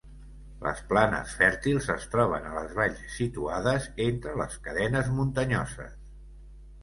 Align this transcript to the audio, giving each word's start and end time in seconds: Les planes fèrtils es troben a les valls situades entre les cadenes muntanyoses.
Les 0.61 0.79
planes 0.91 1.33
fèrtils 1.41 1.89
es 1.95 2.07
troben 2.13 2.47
a 2.51 2.55
les 2.55 2.73
valls 2.79 3.03
situades 3.17 3.85
entre 4.07 4.33
les 4.41 4.57
cadenes 4.69 5.11
muntanyoses. 5.19 5.93